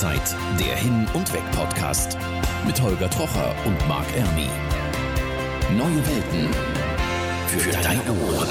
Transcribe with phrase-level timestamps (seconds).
[0.00, 2.16] Rauszeit, der Hin- und Weg-Podcast
[2.66, 4.48] mit Holger Trocher und Marc Ermi.
[5.76, 6.48] Neue Welten
[7.46, 8.48] für deine Ohren.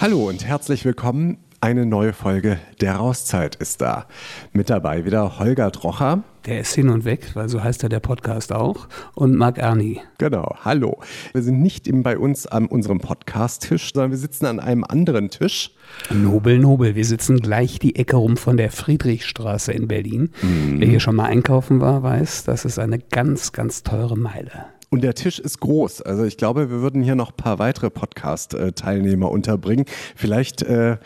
[0.00, 1.38] Hallo und herzlich willkommen.
[1.60, 4.06] Eine neue Folge der Rauszeit ist da.
[4.52, 6.24] Mit dabei wieder Holger Trocher.
[6.46, 8.86] Der ist hin und weg, weil so heißt ja der Podcast auch.
[9.14, 10.02] Und Marc Erni.
[10.18, 11.00] Genau, hallo.
[11.32, 15.30] Wir sind nicht eben bei uns an unserem Podcast-Tisch, sondern wir sitzen an einem anderen
[15.30, 15.70] Tisch.
[16.10, 16.96] Nobel, nobel.
[16.96, 20.32] Wir sitzen gleich die Ecke rum von der Friedrichstraße in Berlin.
[20.42, 20.80] Mhm.
[20.80, 24.66] Wer hier schon mal einkaufen war, weiß, das ist eine ganz, ganz teure Meile.
[24.94, 26.02] Und der Tisch ist groß.
[26.02, 29.86] Also ich glaube, wir würden hier noch ein paar weitere Podcast-Teilnehmer unterbringen.
[30.14, 30.98] Vielleicht äh,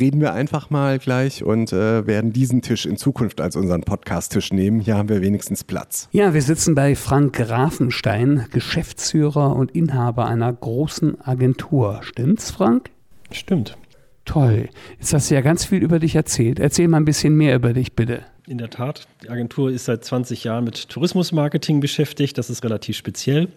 [0.00, 4.52] reden wir einfach mal gleich und äh, werden diesen Tisch in Zukunft als unseren Podcast-Tisch
[4.52, 4.80] nehmen.
[4.80, 6.08] Hier haben wir wenigstens Platz.
[6.10, 12.00] Ja, wir sitzen bei Frank Grafenstein, Geschäftsführer und Inhaber einer großen Agentur.
[12.02, 12.90] Stimmt's, Frank?
[13.30, 13.78] Stimmt.
[14.24, 14.70] Toll.
[14.98, 16.58] Jetzt hast du ja ganz viel über dich erzählt.
[16.58, 18.24] Erzähl mal ein bisschen mehr über dich, bitte.
[18.48, 22.38] In der Tat, die Agentur ist seit 20 Jahren mit Tourismusmarketing beschäftigt.
[22.38, 23.48] Das ist relativ speziell.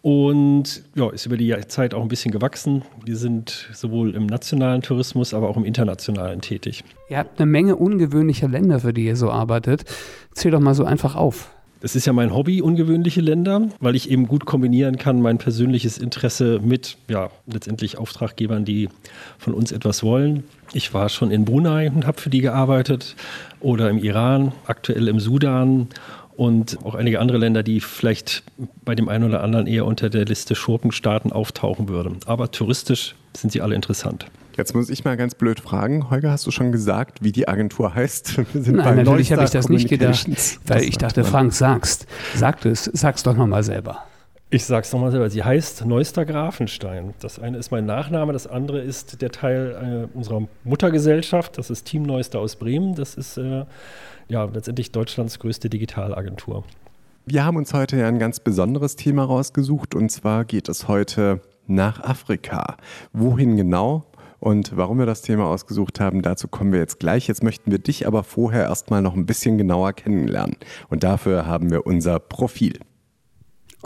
[0.00, 2.82] Und ja, ist über die Zeit auch ein bisschen gewachsen.
[3.04, 6.82] Wir sind sowohl im nationalen Tourismus, aber auch im internationalen tätig.
[7.10, 9.84] Ihr habt eine Menge ungewöhnlicher Länder, für die ihr so arbeitet.
[10.32, 11.50] Zähl doch mal so einfach auf.
[11.86, 15.98] Es ist ja mein Hobby, ungewöhnliche Länder, weil ich eben gut kombinieren kann, mein persönliches
[15.98, 18.88] Interesse mit, ja, letztendlich Auftraggebern, die
[19.38, 20.42] von uns etwas wollen.
[20.72, 23.14] Ich war schon in Brunei und habe für die gearbeitet
[23.60, 25.86] oder im Iran, aktuell im Sudan
[26.36, 28.42] und auch einige andere Länder, die vielleicht
[28.84, 32.18] bei dem einen oder anderen eher unter der Liste Schurkenstaaten auftauchen würden.
[32.26, 34.26] Aber touristisch sind sie alle interessant.
[34.56, 36.08] Jetzt muss ich mal ganz blöd fragen.
[36.08, 38.40] Holger, hast du schon gesagt, wie die Agentur heißt?
[38.54, 40.26] Nein, natürlich habe ich das nicht gedacht,
[40.66, 42.06] weil ich dachte, Frank, sagst.
[42.34, 44.04] Sag es, sag's doch nochmal selber.
[44.48, 45.28] Ich sag's nochmal selber.
[45.28, 47.14] Sie heißt Neuster Grafenstein.
[47.18, 51.58] Das eine ist mein Nachname, das andere ist der Teil äh, unserer Muttergesellschaft.
[51.58, 52.94] Das ist Team Neuster aus Bremen.
[52.94, 53.64] Das ist äh,
[54.28, 56.62] ja letztendlich Deutschlands größte Digitalagentur.
[57.24, 61.40] Wir haben uns heute ja ein ganz besonderes Thema rausgesucht und zwar geht es heute
[61.66, 62.76] nach Afrika.
[63.12, 64.04] Wohin genau?
[64.38, 67.26] Und warum wir das Thema ausgesucht haben, dazu kommen wir jetzt gleich.
[67.26, 70.56] Jetzt möchten wir dich aber vorher erstmal noch ein bisschen genauer kennenlernen.
[70.88, 72.78] Und dafür haben wir unser Profil.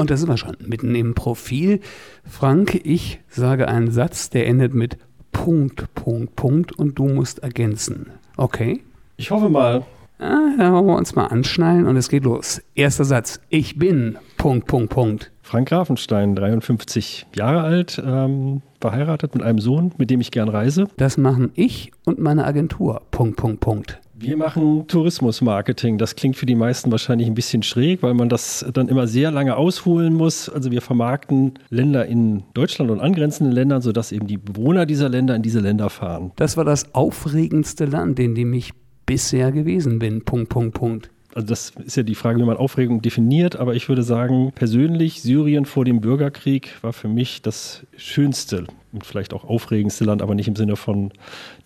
[0.01, 1.81] Und da sind wir schon mitten im Profil.
[2.25, 4.97] Frank, ich sage einen Satz, der endet mit
[5.31, 8.07] Punkt, Punkt, Punkt und du musst ergänzen.
[8.39, 8.81] Okay?
[9.19, 9.85] Ich hoffe mal.
[10.19, 12.63] Ah, da wollen wir uns mal anschnallen und es geht los.
[12.75, 13.41] Erster Satz.
[13.51, 15.33] Ich bin Punkt, Punkt, Punkt.
[15.43, 20.87] Frank Grafenstein, 53 Jahre alt, ähm, verheiratet mit einem Sohn, mit dem ich gern reise.
[20.97, 23.03] Das machen ich und meine Agentur.
[23.11, 24.01] Punkt, Punkt, Punkt.
[24.23, 25.97] Wir machen Tourismusmarketing.
[25.97, 29.31] Das klingt für die meisten wahrscheinlich ein bisschen schräg, weil man das dann immer sehr
[29.31, 30.51] lange ausholen muss.
[30.51, 35.35] Also wir vermarkten Länder in Deutschland und angrenzenden Ländern, sodass eben die Bewohner dieser Länder
[35.35, 36.33] in diese Länder fahren.
[36.37, 38.73] Das war das aufregendste Land, in dem ich
[39.07, 40.23] bisher gewesen bin.
[40.23, 43.89] Punkt, Punkt, Punkt also das ist ja die Frage, wie man Aufregung definiert, aber ich
[43.89, 49.45] würde sagen, persönlich Syrien vor dem Bürgerkrieg war für mich das schönste und vielleicht auch
[49.45, 51.13] aufregendste Land, aber nicht im Sinne von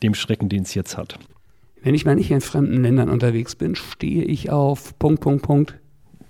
[0.02, 1.18] dem Schrecken, den es jetzt hat.
[1.84, 5.78] Wenn ich mal nicht in fremden Ländern unterwegs bin, stehe ich auf Punkt, Punkt, Punkt.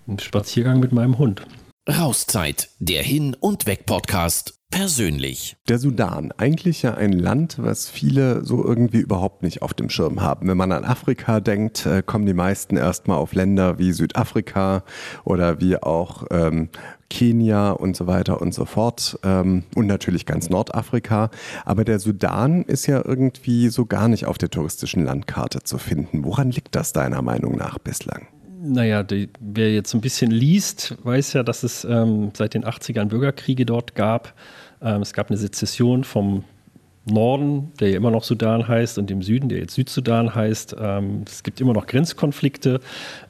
[0.08, 1.46] Ein Spaziergang mit meinem Hund.
[1.88, 5.56] Rauszeit, der Hin- und Weg-Podcast persönlich.
[5.68, 10.20] Der Sudan, eigentlich ja ein Land, was viele so irgendwie überhaupt nicht auf dem Schirm
[10.20, 10.48] haben.
[10.48, 14.82] Wenn man an Afrika denkt, äh, kommen die meisten erstmal auf Länder wie Südafrika
[15.22, 16.70] oder wie auch ähm,
[17.08, 21.30] Kenia und so weiter und so fort ähm, und natürlich ganz Nordafrika.
[21.64, 26.24] Aber der Sudan ist ja irgendwie so gar nicht auf der touristischen Landkarte zu finden.
[26.24, 28.26] Woran liegt das deiner Meinung nach bislang?
[28.66, 33.06] Naja, die, wer jetzt ein bisschen liest, weiß ja, dass es ähm, seit den 80ern
[33.06, 34.34] Bürgerkriege dort gab.
[34.84, 36.44] Ähm, es gab eine Sezession vom
[37.06, 40.76] Norden, der ja immer noch Sudan heißt, und dem Süden, der jetzt Südsudan heißt.
[40.78, 42.80] Ähm, es gibt immer noch Grenzkonflikte.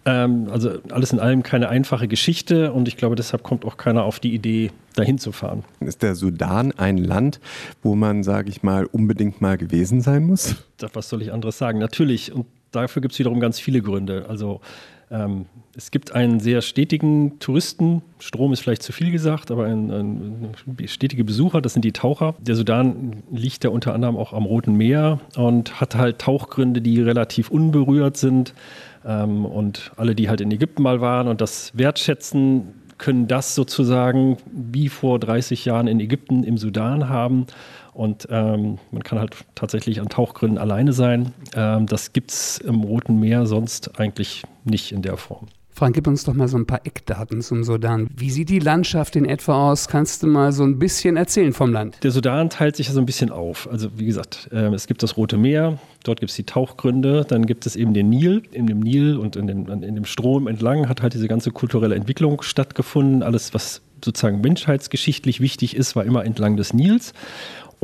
[0.05, 4.05] Ähm, also alles in allem keine einfache Geschichte und ich glaube, deshalb kommt auch keiner
[4.05, 5.65] auf die Idee, dahin zu fahren.
[5.81, 7.41] Ist der Sudan ein Land,
[7.83, 10.57] wo man, sage ich mal, unbedingt mal gewesen sein muss?
[10.77, 11.79] Das, was soll ich anderes sagen?
[11.81, 12.33] Natürlich.
[12.33, 14.27] Und dafür gibt es wiederum ganz viele Gründe.
[14.29, 14.61] Also
[15.15, 15.47] ähm,
[15.77, 20.55] es gibt einen sehr stetigen Touristenstrom, ist vielleicht zu viel gesagt, aber ein, ein,
[20.87, 22.35] stetige Besucher, das sind die Taucher.
[22.41, 27.01] Der Sudan liegt ja unter anderem auch am Roten Meer und hat halt Tauchgründe, die
[27.01, 28.55] relativ unberührt sind.
[29.05, 34.37] Ähm, und alle, die halt in Ägypten mal waren und das wertschätzen, können das sozusagen
[34.53, 37.47] wie vor 30 Jahren in Ägypten im Sudan haben.
[37.95, 41.33] Und ähm, man kann halt tatsächlich an Tauchgründen alleine sein.
[41.55, 45.47] Ähm, das gibt es im Roten Meer sonst eigentlich nicht in der Form.
[45.71, 48.09] Frank, gib uns doch mal so ein paar Eckdaten zum Sudan.
[48.15, 49.89] Wie sieht die Landschaft in etwa aus?
[49.89, 51.99] Kannst du mal so ein bisschen erzählen vom Land?
[52.05, 53.69] Der Sudan teilt sich ja so ein bisschen auf.
[53.69, 57.47] Also wie gesagt, äh, es gibt das Rote Meer, Dort gibt es die Tauchgründe, dann
[57.47, 58.43] gibt es eben den Nil.
[58.53, 61.95] In dem Nil und in dem, in dem Strom entlang hat halt diese ganze kulturelle
[61.95, 63.23] Entwicklung stattgefunden.
[63.23, 67.15] Alles, was sozusagen menschheitsgeschichtlich wichtig ist, war immer entlang des Nils.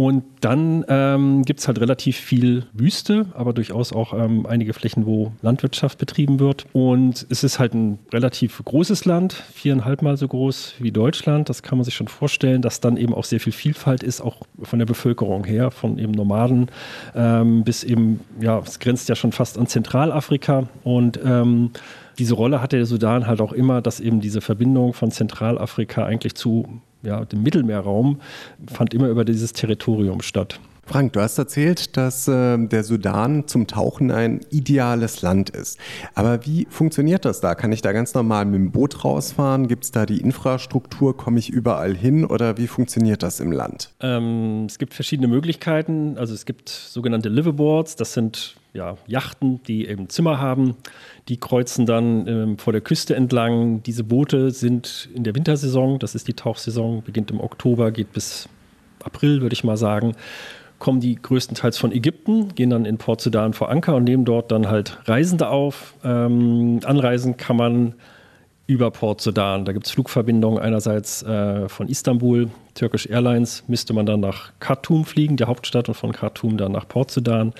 [0.00, 5.05] Und dann ähm, gibt es halt relativ viel Wüste, aber durchaus auch ähm, einige Flächen,
[5.05, 6.64] wo Landwirtschaft betrieben wird.
[6.73, 11.50] Und es ist halt ein relativ großes Land, viereinhalb Mal so groß wie Deutschland.
[11.50, 14.38] Das kann man sich schon vorstellen, dass dann eben auch sehr viel Vielfalt ist, auch
[14.62, 16.70] von der Bevölkerung her, von eben Nomaden
[17.14, 20.67] ähm, bis eben, ja, es grenzt ja schon fast an Zentralafrika.
[20.82, 21.73] Und ähm,
[22.19, 26.35] diese Rolle hatte der Sudan halt auch immer, dass eben diese Verbindung von Zentralafrika eigentlich
[26.35, 28.20] zu ja, dem Mittelmeerraum
[28.73, 30.61] fand immer über dieses Territorium statt.
[30.91, 35.79] Frank, du hast erzählt, dass äh, der Sudan zum Tauchen ein ideales Land ist.
[36.17, 37.55] Aber wie funktioniert das da?
[37.55, 39.69] Kann ich da ganz normal mit dem Boot rausfahren?
[39.69, 41.17] Gibt es da die Infrastruktur?
[41.17, 42.25] Komme ich überall hin?
[42.25, 43.93] Oder wie funktioniert das im Land?
[44.00, 46.19] Ähm, es gibt verschiedene Möglichkeiten.
[46.19, 47.94] Also es gibt sogenannte Liveaboards.
[47.94, 50.76] Das sind ja, Yachten, die eben Zimmer haben.
[51.28, 53.82] Die kreuzen dann ähm, vor der Küste entlang.
[53.82, 58.49] Diese Boote sind in der Wintersaison, das ist die Tauchsaison, beginnt im Oktober, geht bis
[59.02, 60.14] April, würde ich mal sagen
[60.81, 64.50] kommen die größtenteils von Ägypten, gehen dann in Port Sudan vor Anker und nehmen dort
[64.50, 65.94] dann halt Reisende auf.
[66.02, 67.94] Ähm, anreisen kann man
[68.70, 69.64] über Port Sudan.
[69.64, 75.05] Da gibt es Flugverbindungen einerseits äh, von Istanbul, Turkish Airlines, müsste man dann nach Khartoum
[75.05, 77.52] fliegen, der Hauptstadt, und von Khartoum dann nach Port Sudan.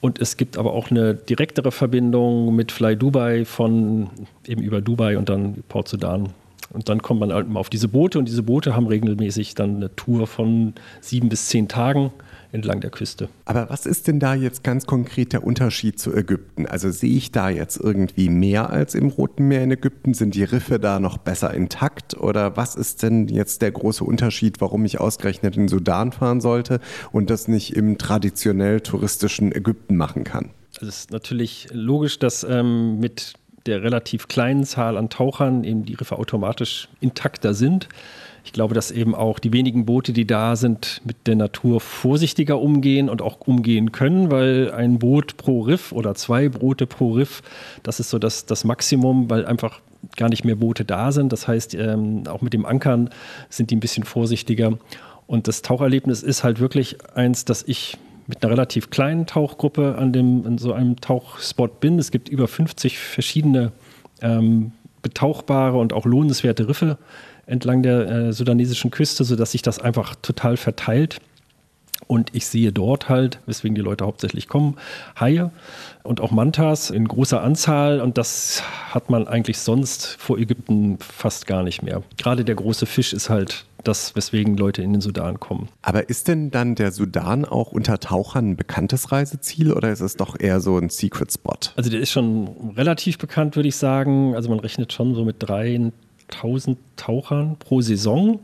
[0.00, 4.10] Und es gibt aber auch eine direktere Verbindung mit Fly Dubai von
[4.48, 6.30] eben über Dubai und dann Port Sudan.
[6.72, 9.94] Und dann kommt man halt auf diese Boote und diese Boote haben regelmäßig dann eine
[9.94, 12.10] Tour von sieben bis zehn Tagen
[12.52, 13.28] entlang der Küste.
[13.44, 16.66] Aber was ist denn da jetzt ganz konkret der Unterschied zu Ägypten?
[16.66, 20.14] Also sehe ich da jetzt irgendwie mehr als im Roten Meer in Ägypten?
[20.14, 22.16] Sind die Riffe da noch besser intakt?
[22.16, 26.80] Oder was ist denn jetzt der große Unterschied, warum ich ausgerechnet in Sudan fahren sollte
[27.12, 30.50] und das nicht im traditionell touristischen Ägypten machen kann?
[30.76, 33.34] Also es ist natürlich logisch, dass ähm, mit
[33.66, 37.88] der relativ kleinen Zahl an Tauchern eben die Riffe automatisch intakter sind.
[38.48, 42.58] Ich glaube, dass eben auch die wenigen Boote, die da sind, mit der Natur vorsichtiger
[42.58, 47.42] umgehen und auch umgehen können, weil ein Boot pro Riff oder zwei Boote pro Riff,
[47.82, 49.82] das ist so das, das Maximum, weil einfach
[50.16, 51.30] gar nicht mehr Boote da sind.
[51.30, 53.10] Das heißt, ähm, auch mit dem Ankern
[53.50, 54.78] sind die ein bisschen vorsichtiger.
[55.26, 57.98] Und das Taucherlebnis ist halt wirklich eins, dass ich
[58.28, 61.98] mit einer relativ kleinen Tauchgruppe an dem, in so einem Tauchspot bin.
[61.98, 63.72] Es gibt über 50 verschiedene
[64.22, 64.72] ähm,
[65.02, 66.96] betauchbare und auch lohnenswerte Riffe
[67.48, 71.20] entlang der äh, sudanesischen Küste, sodass sich das einfach total verteilt.
[72.06, 74.76] Und ich sehe dort halt, weswegen die Leute hauptsächlich kommen,
[75.20, 75.50] Haie
[76.04, 78.00] und auch Mantas in großer Anzahl.
[78.00, 82.02] Und das hat man eigentlich sonst vor Ägypten fast gar nicht mehr.
[82.16, 85.68] Gerade der große Fisch ist halt das, weswegen Leute in den Sudan kommen.
[85.82, 90.16] Aber ist denn dann der Sudan auch unter Tauchern ein bekanntes Reiseziel oder ist es
[90.16, 91.58] doch eher so ein Secret Spot?
[91.76, 94.34] Also der ist schon relativ bekannt, würde ich sagen.
[94.34, 95.90] Also man rechnet schon so mit drei,
[96.28, 98.40] 1000 Tauchern pro Saison.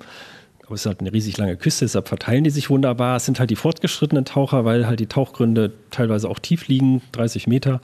[0.66, 3.16] Aber es ist halt eine riesig lange Küste, deshalb verteilen die sich wunderbar.
[3.16, 7.46] Es sind halt die fortgeschrittenen Taucher, weil halt die Tauchgründe teilweise auch tief liegen, 30
[7.46, 7.82] Meter.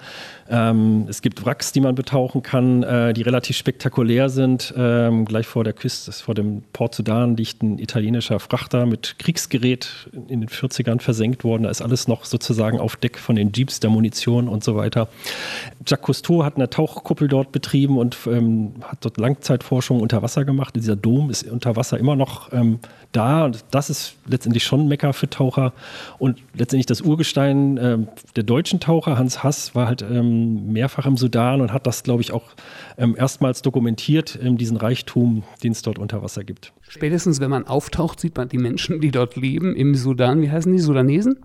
[0.48, 4.72] Ähm, es gibt Wracks, die man betauchen kann, äh, die relativ spektakulär sind.
[4.76, 10.08] Ähm, gleich vor der Küste, vor dem Port Sudan, liegt ein italienischer Frachter mit Kriegsgerät
[10.28, 11.64] in den 40ern versenkt worden.
[11.64, 15.08] Da ist alles noch sozusagen auf Deck von den Jeeps, der Munition und so weiter.
[15.86, 20.74] Jacques Cousteau hat eine Tauchkuppel dort betrieben und ähm, hat dort Langzeitforschung unter Wasser gemacht.
[20.76, 22.69] Dieser Dom ist unter Wasser immer noch ähm,
[23.12, 23.44] da.
[23.44, 25.72] Und das ist letztendlich schon ein Mecker für Taucher.
[26.18, 27.98] Und letztendlich das Urgestein äh,
[28.36, 32.22] der deutschen Taucher, Hans Hass, war halt ähm, mehrfach im Sudan und hat das, glaube
[32.22, 32.44] ich, auch
[32.98, 36.72] ähm, erstmals dokumentiert, ähm, diesen Reichtum, den es dort unter Wasser gibt.
[36.88, 40.42] Spätestens, wenn man auftaucht, sieht man die Menschen, die dort leben im Sudan.
[40.42, 41.36] Wie heißen die Sudanesen?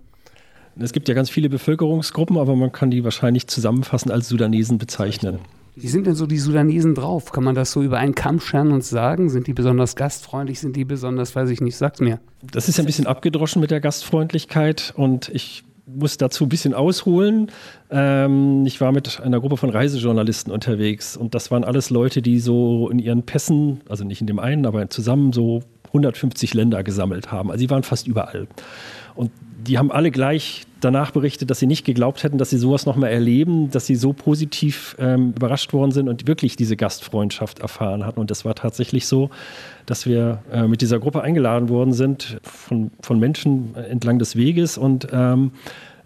[0.78, 5.38] Es gibt ja ganz viele Bevölkerungsgruppen, aber man kann die wahrscheinlich zusammenfassend als Sudanesen bezeichnen.
[5.78, 7.32] Wie sind denn so die Sudanesen drauf?
[7.32, 9.28] Kann man das so über einen Kamm scheren und sagen?
[9.28, 10.58] Sind die besonders gastfreundlich?
[10.58, 12.18] Sind die besonders, weiß ich nicht, sag's mir.
[12.42, 17.50] Das ist ein bisschen abgedroschen mit der Gastfreundlichkeit und ich muss dazu ein bisschen ausholen.
[17.90, 22.40] Ähm, ich war mit einer Gruppe von Reisejournalisten unterwegs und das waren alles Leute, die
[22.40, 27.30] so in ihren Pässen, also nicht in dem einen, aber zusammen so 150 Länder gesammelt
[27.30, 27.50] haben.
[27.50, 28.48] Also sie waren fast überall.
[29.14, 29.30] Und
[29.66, 33.10] die haben alle gleich danach berichtet, dass sie nicht geglaubt hätten, dass sie sowas nochmal
[33.10, 38.20] erleben, dass sie so positiv ähm, überrascht worden sind und wirklich diese Gastfreundschaft erfahren hatten.
[38.20, 39.30] Und das war tatsächlich so,
[39.86, 44.78] dass wir äh, mit dieser Gruppe eingeladen worden sind von, von Menschen entlang des Weges
[44.78, 45.52] und ähm,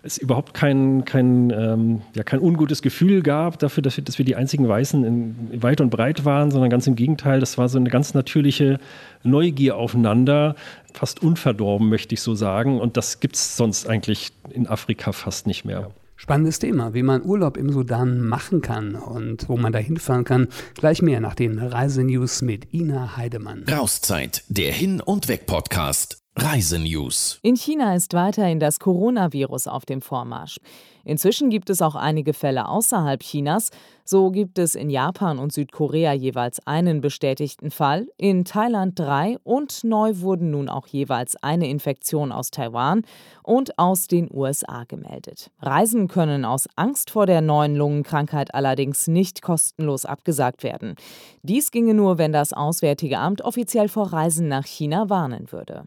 [0.03, 4.25] es überhaupt kein, kein, ähm, ja, kein ungutes Gefühl gab dafür, dass wir, dass wir
[4.25, 7.79] die einzigen Weißen in, weit und breit waren, sondern ganz im Gegenteil, das war so
[7.79, 8.79] eine ganz natürliche
[9.23, 10.55] Neugier aufeinander,
[10.93, 12.81] fast unverdorben, möchte ich so sagen.
[12.81, 15.91] Und das gibt es sonst eigentlich in Afrika fast nicht mehr.
[16.17, 20.49] Spannendes Thema, wie man Urlaub im Sudan machen kann und wo man da hinfahren kann.
[20.75, 23.65] Gleich mehr nach den Reisenews mit Ina Heidemann.
[23.71, 26.20] Rauszeit, der Hin- und Weg-Podcast.
[26.37, 27.41] Reisenews.
[27.43, 30.59] In China ist weiterhin das Coronavirus auf dem Vormarsch.
[31.05, 33.71] Inzwischen gibt es auch einige Fälle außerhalb Chinas.
[34.05, 39.83] So gibt es in Japan und Südkorea jeweils einen bestätigten Fall, in Thailand drei und
[39.83, 43.03] neu wurden nun auch jeweils eine Infektion aus Taiwan
[43.43, 45.51] und aus den USA gemeldet.
[45.61, 50.95] Reisen können aus Angst vor der neuen Lungenkrankheit allerdings nicht kostenlos abgesagt werden.
[51.43, 55.87] Dies ginge nur, wenn das Auswärtige Amt offiziell vor Reisen nach China warnen würde.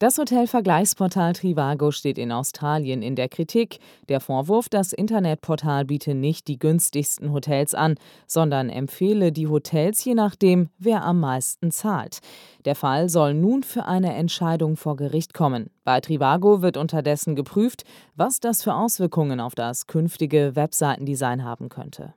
[0.00, 3.78] Das Hotelvergleichsportal Trivago steht in Australien in der Kritik.
[4.08, 7.94] Der Vorwurf, das Internetportal biete nicht die günstigsten Hotels an,
[8.26, 12.18] sondern empfehle die Hotels je nachdem, wer am meisten zahlt.
[12.64, 15.70] Der Fall soll nun für eine Entscheidung vor Gericht kommen.
[15.84, 17.84] Bei Trivago wird unterdessen geprüft,
[18.16, 22.14] was das für Auswirkungen auf das künftige Webseitendesign haben könnte.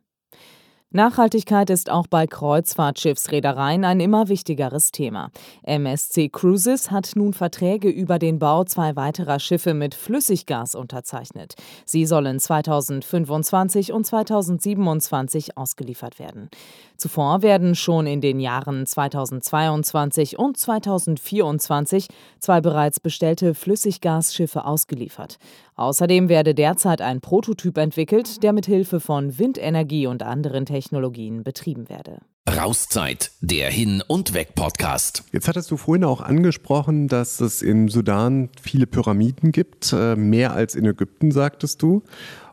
[0.92, 5.32] Nachhaltigkeit ist auch bei Kreuzfahrtschiffsreedereien ein immer wichtigeres Thema.
[5.64, 11.56] MSC Cruises hat nun Verträge über den Bau zwei weiterer Schiffe mit Flüssiggas unterzeichnet.
[11.84, 16.50] Sie sollen 2025 und 2027 ausgeliefert werden.
[16.96, 22.08] Zuvor werden schon in den Jahren 2022 und 2024
[22.40, 25.38] zwei bereits bestellte Flüssiggasschiffe ausgeliefert.
[25.78, 31.88] Außerdem werde derzeit ein Prototyp entwickelt, der mit Hilfe von Windenergie und anderen Technologien betrieben
[31.88, 32.18] werde.
[32.50, 35.24] Rauszeit, der Hin- und Weg-Podcast.
[35.32, 40.54] Jetzt hattest du vorhin auch angesprochen, dass es im Sudan viele Pyramiden gibt, äh, mehr
[40.54, 42.02] als in Ägypten, sagtest du.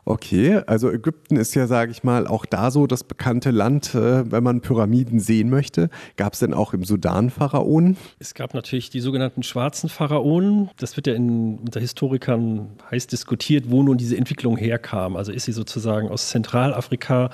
[0.07, 4.31] Okay, also Ägypten ist ja, sage ich mal, auch da so das bekannte Land, äh,
[4.31, 5.89] wenn man Pyramiden sehen möchte.
[6.15, 7.97] Gab es denn auch im Sudan Pharaonen?
[8.19, 10.69] Es gab natürlich die sogenannten schwarzen Pharaonen.
[10.77, 15.15] Das wird ja in, unter Historikern heiß diskutiert, wo nun diese Entwicklung herkam.
[15.15, 17.31] Also ist sie sozusagen aus Zentralafrika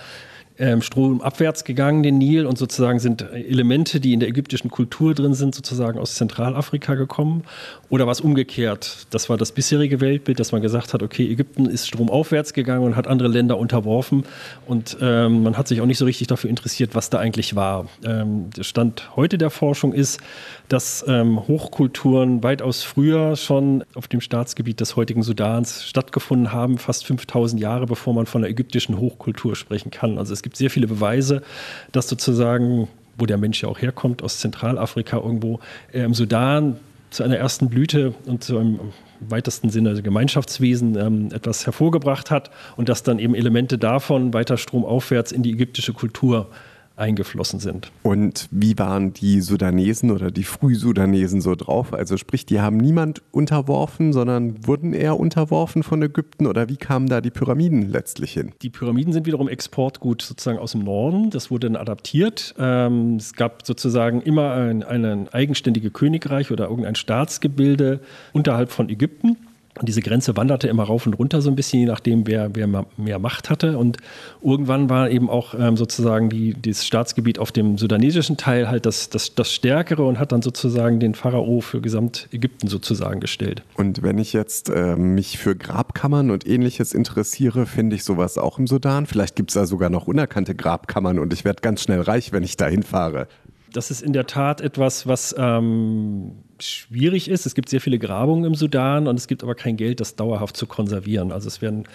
[0.62, 5.34] ähm, stromabwärts gegangen, den Nil, und sozusagen sind Elemente, die in der ägyptischen Kultur drin
[5.34, 7.44] sind, sozusagen aus Zentralafrika gekommen.
[7.90, 9.08] Oder war es umgekehrt?
[9.10, 12.96] Das war das bisherige Weltbild, dass man gesagt hat, okay, Ägypten ist stromaufwärts gegangen und
[12.96, 14.24] hat andere Länder unterworfen.
[14.68, 17.88] Und ähm, man hat sich auch nicht so richtig dafür interessiert, was da eigentlich war.
[18.06, 20.20] Ähm, der Stand heute der Forschung ist,
[20.70, 27.06] dass ähm, Hochkulturen weitaus früher schon auf dem Staatsgebiet des heutigen Sudans stattgefunden haben, fast
[27.06, 30.18] 5000 Jahre bevor man von der ägyptischen Hochkultur sprechen kann.
[30.18, 31.42] Also es gibt sehr viele Beweise,
[31.92, 35.60] dass sozusagen, wo der Mensch ja auch herkommt, aus Zentralafrika irgendwo
[35.92, 36.78] äh, im Sudan
[37.10, 38.80] zu einer ersten Blüte und zu einem
[39.20, 45.32] weitesten Sinne Gemeinschaftswesen ähm, etwas hervorgebracht hat und dass dann eben Elemente davon weiter stromaufwärts
[45.32, 46.48] in die ägyptische Kultur
[47.02, 47.92] eingeflossen sind.
[48.04, 51.94] Und wie waren die Sudanesen oder die Frühsudanesen so drauf?
[51.94, 57.10] Also sprich, die haben niemand unterworfen, sondern wurden eher unterworfen von Ägypten oder wie kamen
[57.10, 58.52] da die Pyramiden letztlich hin?
[58.62, 61.32] Die Pyramiden sind wiederum Exportgut sozusagen aus dem Norden.
[61.32, 62.54] Das wurde dann adaptiert.
[62.60, 68.00] Ähm, es gab sozusagen immer ein, ein eigenständige Königreich oder irgendein Staatsgebilde
[68.32, 69.38] unterhalb von Ägypten.
[69.80, 72.86] Und diese Grenze wanderte immer rauf und runter so ein bisschen, je nachdem, wer, wer
[72.98, 73.78] mehr Macht hatte.
[73.78, 73.98] Und
[74.44, 79.10] irgendwann war eben auch ähm, sozusagen die, das Staatsgebiet auf dem sudanesischen Teil halt das,
[79.10, 83.64] das, das Stärkere und hat dann sozusagen den Pharao für Gesamtägypten sozusagen gestellt.
[83.76, 88.60] Und wenn ich jetzt äh, mich für Grabkammern und ähnliches interessiere, finde ich sowas auch
[88.60, 89.06] im Sudan.
[89.06, 92.44] Vielleicht gibt es da sogar noch unerkannte Grabkammern und ich werde ganz schnell reich, wenn
[92.44, 93.28] ich da hinfahre.
[93.74, 97.46] Das ist in der Tat etwas, was ähm, schwierig ist.
[97.46, 100.58] Es gibt sehr viele Grabungen im Sudan und es gibt aber kein Geld, das dauerhaft
[100.58, 101.32] zu konservieren.
[101.32, 101.86] Also es werden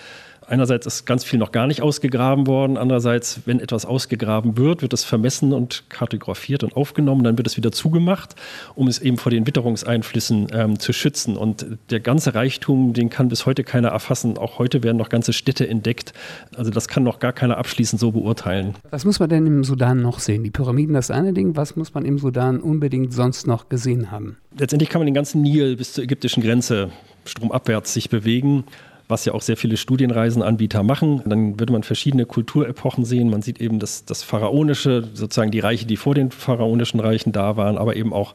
[0.48, 4.92] einerseits ist ganz viel noch gar nicht ausgegraben worden, andererseits, wenn etwas ausgegraben wird, wird
[4.92, 8.34] es vermessen und kartografiert und aufgenommen, dann wird es wieder zugemacht,
[8.74, 11.36] um es eben vor den Witterungseinflüssen ähm, zu schützen.
[11.36, 14.38] Und der ganze Reichtum, den kann bis heute keiner erfassen.
[14.38, 16.12] Auch heute werden noch ganze Städte entdeckt.
[16.56, 18.74] Also das kann noch gar keiner abschließend so beurteilen.
[18.90, 20.44] Was muss man denn im Sudan noch sehen?
[20.44, 21.56] Die Pyramiden, das eine Ding.
[21.56, 24.36] Was muss man im Sudan unbedingt sonst noch gesehen haben?
[24.58, 26.90] letztendlich kann man den ganzen Nil bis zur ägyptischen Grenze
[27.24, 28.64] stromabwärts sich bewegen
[29.08, 31.22] was ja auch sehr viele Studienreisenanbieter machen.
[31.24, 33.30] Dann würde man verschiedene Kulturepochen sehen.
[33.30, 37.56] Man sieht eben das, das Pharaonische, sozusagen die Reiche, die vor den pharaonischen Reichen da
[37.56, 38.34] waren, aber eben auch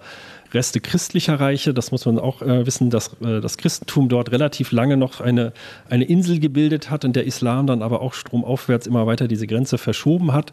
[0.54, 1.74] Reste christlicher Reiche.
[1.74, 5.54] Das muss man auch äh, wissen, dass äh, das Christentum dort relativ lange noch eine,
[5.90, 9.78] eine Insel gebildet hat und der Islam dann aber auch stromaufwärts immer weiter diese Grenze
[9.78, 10.52] verschoben hat,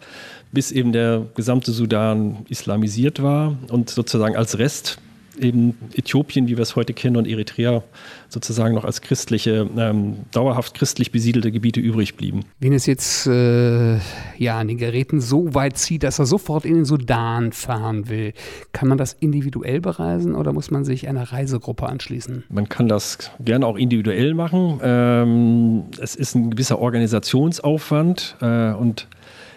[0.53, 4.99] bis eben der gesamte Sudan islamisiert war und sozusagen als Rest
[5.39, 7.83] eben Äthiopien, wie wir es heute kennen, und Eritrea
[8.29, 12.45] sozusagen noch als christliche, ähm, dauerhaft christlich besiedelte Gebiete übrig blieben.
[12.61, 13.97] Wenn es jetzt äh,
[14.37, 18.35] ja an den Geräten so weit zieht, dass er sofort in den Sudan fahren will,
[18.73, 22.45] kann man das individuell bereisen oder muss man sich einer Reisegruppe anschließen?
[22.51, 24.81] Man kann das gerne auch individuell machen.
[24.83, 29.09] Ähm, es ist ein gewisser Organisationsaufwand äh, und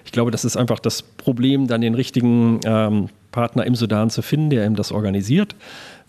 [0.05, 4.21] ich glaube, das ist einfach das Problem, dann den richtigen ähm, Partner im Sudan zu
[4.21, 5.55] finden, der ihm das organisiert.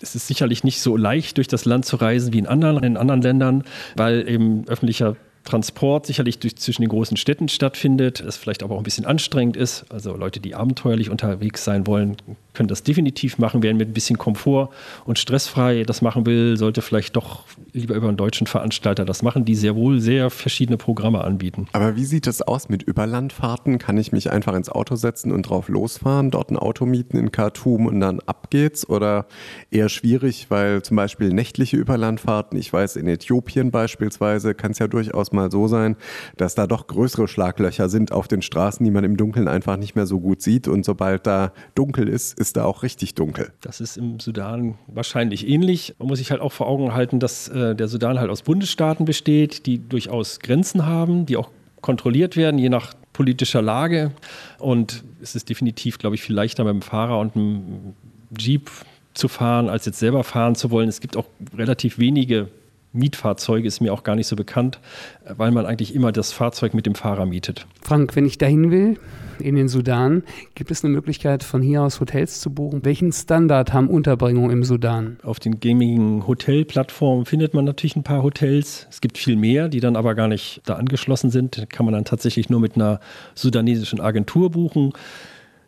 [0.01, 2.97] Es ist sicherlich nicht so leicht, durch das Land zu reisen wie in anderen, in
[2.97, 3.65] anderen Ländern,
[3.95, 8.79] weil eben öffentlicher Transport sicherlich durch, zwischen den großen Städten stattfindet, es vielleicht aber auch
[8.79, 9.85] ein bisschen anstrengend ist.
[9.91, 12.17] Also Leute, die abenteuerlich unterwegs sein wollen,
[12.55, 14.71] können das definitiv machen, wer mit ein bisschen Komfort
[15.05, 19.45] und stressfrei das machen will, sollte vielleicht doch lieber über einen deutschen Veranstalter das machen,
[19.45, 21.67] die sehr wohl sehr verschiedene Programme anbieten.
[21.73, 23.79] Aber wie sieht es aus mit Überlandfahrten?
[23.79, 27.33] Kann ich mich einfach ins Auto setzen und drauf losfahren, dort ein Auto mieten in
[27.33, 28.89] Khartoum und dann ab geht's?
[28.89, 29.27] Oder
[29.71, 34.89] eher schwierig, weil zum Beispiel nächtliche Überlandfahrten, ich weiß, in Äthiopien beispielsweise kann es ja
[34.89, 35.97] durchaus mal so sein,
[36.37, 39.95] dass da doch größere Schlaglöcher sind auf den Straßen, die man im Dunkeln einfach nicht
[39.95, 40.69] mehr so gut sieht.
[40.69, 43.53] Und sobald da dunkel ist, ist da auch richtig dunkel.
[43.61, 45.95] Das ist im Sudan wahrscheinlich ähnlich.
[45.99, 49.07] Man muss sich halt auch vor Augen halten, dass äh, der Sudan halt aus Bundesstaaten
[49.07, 51.49] besteht, die durchaus Grenzen haben, die auch
[51.81, 54.13] kontrolliert werden, je nach politischer Lage.
[54.59, 57.95] Und es ist definitiv, glaube ich, viel leichter mit dem Fahrer und einem
[58.37, 58.71] Jeep
[59.15, 60.89] zu fahren, als jetzt selber fahren zu wollen.
[60.89, 62.49] Es gibt auch relativ wenige
[62.93, 64.79] Mietfahrzeuge, ist mir auch gar nicht so bekannt,
[65.25, 67.67] weil man eigentlich immer das Fahrzeug mit dem Fahrer mietet.
[67.83, 68.99] Frank, wenn ich dahin will,
[69.43, 70.23] in den Sudan.
[70.55, 72.85] Gibt es eine Möglichkeit, von hier aus Hotels zu buchen?
[72.85, 75.19] Welchen Standard haben Unterbringungen im Sudan?
[75.23, 78.87] Auf den gängigen Hotelplattformen findet man natürlich ein paar Hotels.
[78.91, 81.67] Es gibt viel mehr, die dann aber gar nicht da angeschlossen sind.
[81.71, 83.01] Kann man dann tatsächlich nur mit einer
[83.35, 84.93] sudanesischen Agentur buchen.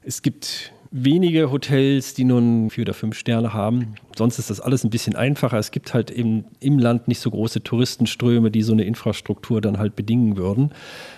[0.03, 3.97] Es gibt wenige Hotels, die nun vier oder fünf Sterne haben.
[4.17, 5.59] Sonst ist das alles ein bisschen einfacher.
[5.59, 9.79] Es gibt halt eben im Land nicht so große Touristenströme, die so eine Infrastruktur dann
[9.79, 10.71] halt bedingen würden.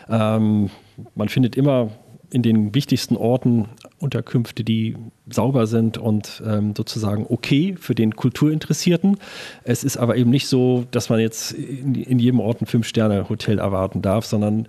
[0.09, 0.71] Ähm,
[1.15, 1.91] man findet immer
[2.31, 3.67] in den wichtigsten Orten
[3.99, 4.97] Unterkünfte, die
[5.29, 9.19] sauber sind und ähm, sozusagen okay für den Kulturinteressierten.
[9.63, 13.59] Es ist aber eben nicht so, dass man jetzt in, in jedem Ort ein Fünf-Sterne-Hotel
[13.59, 14.69] erwarten darf, sondern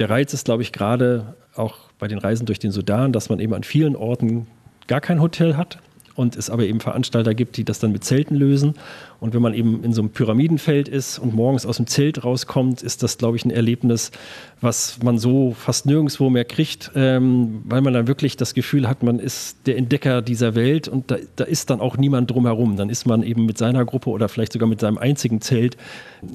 [0.00, 3.40] der Reiz ist, glaube ich, gerade auch bei den Reisen durch den Sudan, dass man
[3.40, 4.46] eben an vielen Orten
[4.86, 5.78] gar kein Hotel hat
[6.14, 8.74] und es aber eben Veranstalter gibt, die das dann mit Zelten lösen.
[9.20, 12.82] Und wenn man eben in so einem Pyramidenfeld ist und morgens aus dem Zelt rauskommt,
[12.82, 14.12] ist das, glaube ich, ein Erlebnis,
[14.60, 19.02] was man so fast nirgendwo mehr kriegt, ähm, weil man dann wirklich das Gefühl hat,
[19.02, 22.76] man ist der Entdecker dieser Welt und da, da ist dann auch niemand drumherum.
[22.76, 25.76] Dann ist man eben mit seiner Gruppe oder vielleicht sogar mit seinem einzigen Zelt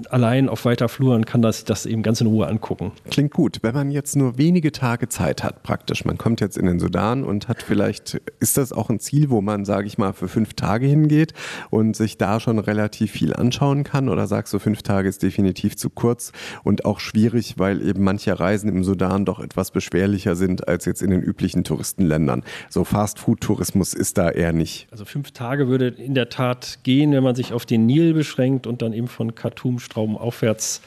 [0.10, 2.92] allein auf weiter Flur und kann das, das eben ganz in Ruhe angucken.
[3.10, 3.60] Klingt gut.
[3.62, 7.24] Wenn man jetzt nur wenige Tage Zeit hat, praktisch, man kommt jetzt in den Sudan
[7.24, 10.54] und hat vielleicht, ist das auch ein Ziel, wo man, sage ich mal, für fünf
[10.54, 11.34] Tage hingeht
[11.70, 12.73] und sich da schon relativ
[13.12, 14.10] viel anschauen kann?
[14.10, 16.32] Oder sagst du, fünf Tage ist definitiv zu kurz
[16.64, 21.02] und auch schwierig, weil eben manche Reisen im Sudan doch etwas beschwerlicher sind als jetzt
[21.02, 22.44] in den üblichen Touristenländern?
[22.70, 24.88] So Fast-Food-Tourismus ist da eher nicht.
[24.92, 28.68] Also fünf Tage würde in der Tat gehen, wenn man sich auf den Nil beschränkt
[28.68, 30.82] und dann eben von Khartoum Strom aufwärts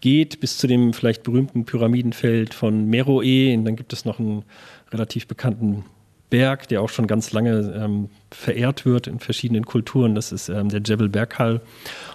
[0.00, 3.54] geht, bis zu dem vielleicht berühmten Pyramidenfeld von Meroe.
[3.54, 4.44] Und dann gibt es noch einen
[4.92, 5.84] relativ bekannten
[6.32, 10.14] Berg, der auch schon ganz lange ähm, verehrt wird in verschiedenen Kulturen.
[10.14, 11.60] Das ist ähm, der Jebel Berghal.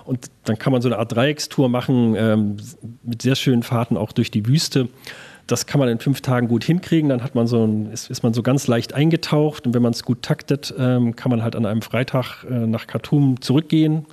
[0.05, 2.57] Und dann kann man so eine Art Dreieckstour machen ähm,
[3.03, 4.89] mit sehr schönen Fahrten auch durch die Wüste.
[5.45, 7.09] Das kann man in fünf Tagen gut hinkriegen.
[7.09, 9.67] Dann hat man so ein, ist, ist man so ganz leicht eingetaucht.
[9.67, 12.87] Und wenn man es gut taktet, ähm, kann man halt an einem Freitag äh, nach
[12.87, 14.07] Khartoum zurückgehen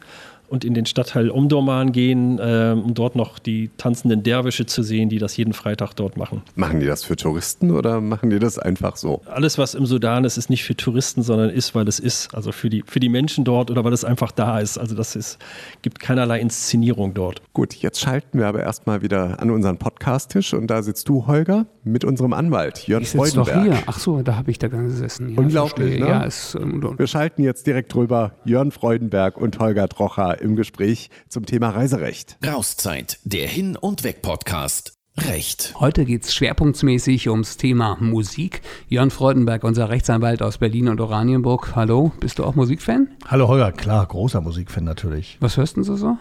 [0.55, 5.09] und in den Stadtteil Omdurman gehen, äh, um dort noch die tanzenden Derwische zu sehen,
[5.09, 6.43] die das jeden Freitag dort machen.
[6.55, 9.21] Machen die das für Touristen oder machen die das einfach so?
[9.27, 12.35] Alles, was im Sudan ist, ist nicht für Touristen, sondern ist, weil es ist.
[12.35, 14.79] Also für die, für die Menschen dort oder weil es einfach da ist.
[14.79, 15.39] Also das ist,
[15.83, 17.43] gibt keinerlei Inszenierung dort.
[17.53, 21.67] Gut, jetzt schalten wir aber erstmal wieder an unseren Podcast-Tisch und da sitzt du, Holger,
[21.83, 23.55] mit unserem Anwalt, Jörn ich Freudenberg.
[23.55, 23.83] Doch hier.
[23.87, 25.31] Ach so, da habe ich da gesessen.
[25.31, 26.09] Ja, Unglaublich, ne?
[26.09, 28.33] Ja, es, ähm, wir schalten jetzt direkt rüber.
[28.45, 32.39] Jörn Freudenberg und Holger Trocher im Gespräch zum Thema Reiserecht.
[32.47, 34.95] Rauszeit, der Hin- und Weg-Podcast.
[35.17, 35.75] Recht.
[35.79, 38.63] Heute geht es schwerpunktmäßig ums Thema Musik.
[38.89, 41.75] Jörn Freudenberg, unser Rechtsanwalt aus Berlin und Oranienburg.
[41.75, 43.09] Hallo, bist du auch Musikfan?
[43.27, 45.39] Hallo Holger, klar, großer Musikfan natürlich.
[45.41, 46.19] Was hörst du so?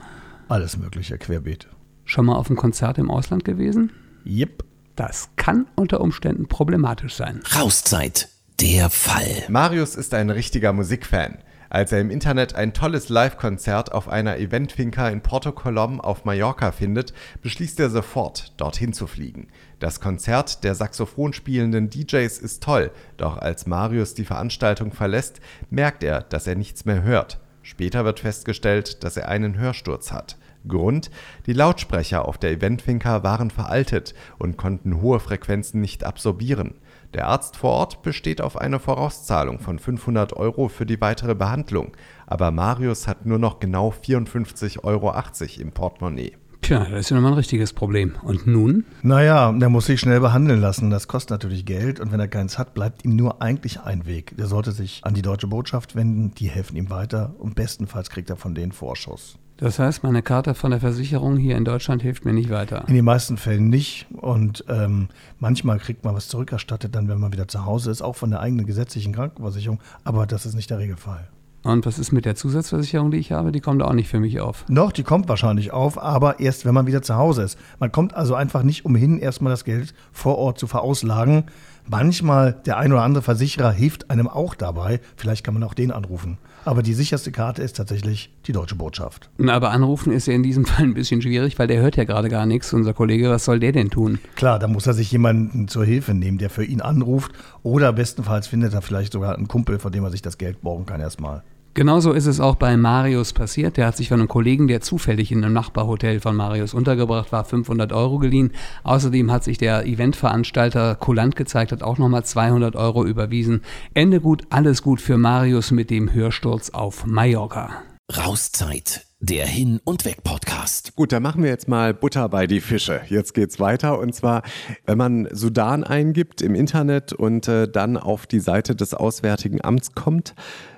[0.48, 1.68] Alles mögliche, querbeet.
[2.06, 3.92] Schon mal auf einem Konzert im Ausland gewesen?
[4.26, 4.64] Yep.
[4.96, 7.42] Das kann unter Umständen problematisch sein.
[7.56, 8.30] Rauszeit,
[8.62, 9.44] der Fall.
[9.50, 11.40] Marius ist ein richtiger Musikfan.
[11.74, 16.72] Als er im Internet ein tolles Live-Konzert auf einer Eventfinca in Porto Colom auf Mallorca
[16.72, 19.48] findet, beschließt er sofort, dorthin zu fliegen.
[19.80, 26.04] Das Konzert der Saxophon spielenden DJs ist toll, doch als Marius die Veranstaltung verlässt, merkt
[26.04, 27.40] er, dass er nichts mehr hört.
[27.64, 30.38] Später wird festgestellt, dass er einen Hörsturz hat.
[30.68, 31.10] Grund:
[31.48, 36.76] Die Lautsprecher auf der Eventfinca waren veraltet und konnten hohe Frequenzen nicht absorbieren.
[37.14, 41.96] Der Arzt vor Ort besteht auf eine Vorauszahlung von 500 Euro für die weitere Behandlung,
[42.26, 45.14] aber Marius hat nur noch genau 54,80 Euro
[45.62, 46.34] im Portemonnaie.
[46.64, 48.16] Tja, das ist ja nochmal ein richtiges Problem.
[48.24, 48.86] Und nun?
[49.02, 50.90] Naja, der muss sich schnell behandeln lassen.
[50.90, 52.00] Das kostet natürlich Geld.
[52.00, 54.38] Und wenn er keins hat, bleibt ihm nur eigentlich ein Weg.
[54.38, 56.34] Der sollte sich an die deutsche Botschaft wenden.
[56.36, 57.36] Die helfen ihm weiter.
[57.38, 59.38] Und bestenfalls kriegt er von denen Vorschuss.
[59.58, 62.86] Das heißt, meine Karte von der Versicherung hier in Deutschland hilft mir nicht weiter.
[62.88, 64.08] In den meisten Fällen nicht.
[64.12, 68.16] Und ähm, manchmal kriegt man was zurückerstattet, dann, wenn man wieder zu Hause ist, auch
[68.16, 69.80] von der eigenen gesetzlichen Krankenversicherung.
[70.04, 71.30] Aber das ist nicht der Regelfall.
[71.64, 73.54] Und was ist mit der Zusatzversicherung, die ich habe?
[73.54, 74.66] Die kommt auch nicht für mich auf.
[74.68, 77.58] Doch, die kommt wahrscheinlich auf, aber erst, wenn man wieder zu Hause ist.
[77.80, 81.46] Man kommt also einfach nicht umhin, erstmal das Geld vor Ort zu verauslagen.
[81.88, 85.00] Manchmal der ein oder andere Versicherer hilft einem auch dabei.
[85.16, 86.38] Vielleicht kann man auch den anrufen.
[86.66, 89.30] Aber die sicherste Karte ist tatsächlich die deutsche Botschaft.
[89.46, 92.30] Aber anrufen ist ja in diesem Fall ein bisschen schwierig, weil der hört ja gerade
[92.30, 92.74] gar nichts.
[92.74, 94.20] Unser Kollege, was soll der denn tun?
[94.36, 97.32] Klar, da muss er sich jemanden zur Hilfe nehmen, der für ihn anruft.
[97.64, 100.86] Oder bestenfalls findet er vielleicht sogar einen Kumpel, von dem er sich das Geld borgen
[100.86, 101.44] kann erstmal.
[101.76, 103.78] Genauso ist es auch bei Marius passiert.
[103.78, 107.46] Der hat sich von einem Kollegen, der zufällig in einem Nachbarhotel von Marius untergebracht war,
[107.46, 108.52] 500 Euro geliehen.
[108.84, 113.64] Außerdem hat sich der Eventveranstalter kulant gezeigt, hat auch nochmal 200 Euro überwiesen.
[113.96, 117.72] Ende gut, alles gut für Marius mit dem Hörsturz auf Mallorca.
[118.16, 119.08] Rauszeit.
[119.20, 120.96] Der Hin- und Weg-Podcast.
[120.96, 123.02] Gut, dann machen wir jetzt mal Butter bei die Fische.
[123.08, 123.98] Jetzt geht's weiter.
[123.98, 124.44] Und zwar,
[124.86, 129.94] wenn man Sudan eingibt im Internet und äh, dann auf die Seite des Auswärtigen Amts
[129.96, 130.36] kommt,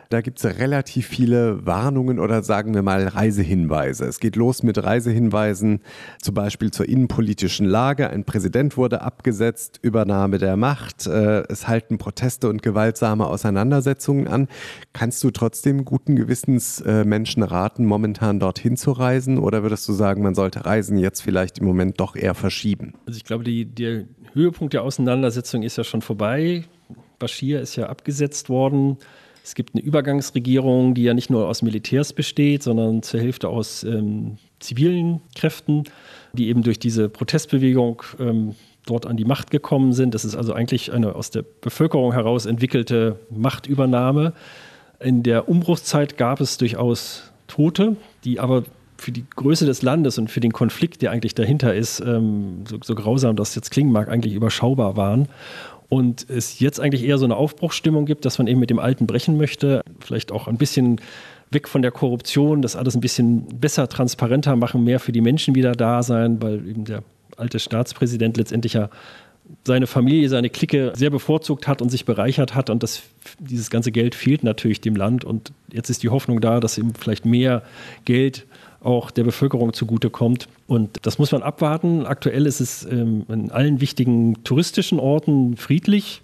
[0.10, 4.06] da gibt es relativ viele Warnungen oder sagen wir mal Reisehinweise.
[4.06, 5.82] Es geht los mit Reisehinweisen,
[6.22, 8.10] zum Beispiel zur innenpolitischen Lage.
[8.10, 11.08] Ein Präsident wurde abgesetzt, Übernahme der Macht.
[11.08, 14.48] Äh, es halten Proteste und gewaltsame Auseinandersetzungen an.
[14.94, 19.38] Kannst du trotzdem guten Gewissens äh, Menschen raten, momentan dorthin zu reisen?
[19.38, 22.94] Oder würdest du sagen, man sollte Reisen jetzt vielleicht im Moment doch eher verschieben?
[23.06, 26.66] Also ich glaube, die, der Höhepunkt der Auseinandersetzung ist ja schon vorbei.
[27.20, 28.98] Bashir ist ja abgesetzt worden.
[29.46, 33.84] Es gibt eine Übergangsregierung, die ja nicht nur aus Militärs besteht, sondern zur Hälfte aus
[33.84, 35.84] ähm, zivilen Kräften,
[36.34, 38.56] die eben durch diese Protestbewegung ähm,
[38.88, 40.16] dort an die Macht gekommen sind.
[40.16, 44.34] Das ist also eigentlich eine aus der Bevölkerung heraus entwickelte Machtübernahme.
[45.00, 48.64] In der Umbruchszeit gab es durchaus Tote, die aber
[48.98, 52.78] für die Größe des Landes und für den Konflikt, der eigentlich dahinter ist, ähm, so,
[52.84, 55.28] so grausam das jetzt klingen mag, eigentlich überschaubar waren
[55.90, 59.08] und es jetzt eigentlich eher so eine Aufbruchsstimmung gibt, dass man eben mit dem Alten
[59.08, 61.00] brechen möchte, vielleicht auch ein bisschen
[61.52, 65.56] weg von der Korruption, das alles ein bisschen besser, transparenter machen, mehr für die Menschen
[65.56, 67.04] wieder da sein, weil eben der
[67.38, 68.90] alte Staatspräsident letztendlich ja
[69.64, 73.04] seine Familie, seine Clique sehr bevorzugt hat und sich bereichert hat und das,
[73.40, 76.94] dieses ganze Geld fehlt natürlich dem Land und jetzt ist die Hoffnung da, dass eben
[76.96, 77.62] vielleicht mehr
[78.06, 78.48] Geld
[78.86, 80.48] auch der Bevölkerung zugutekommt.
[80.68, 82.06] Und das muss man abwarten.
[82.06, 86.22] Aktuell ist es ähm, in allen wichtigen touristischen Orten friedlich.